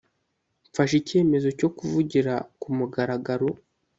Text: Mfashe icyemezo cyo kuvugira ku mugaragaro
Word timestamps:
Mfashe 0.69 0.95
icyemezo 1.01 1.47
cyo 1.59 1.69
kuvugira 1.77 2.33
ku 2.61 2.69
mugaragaro 2.77 3.49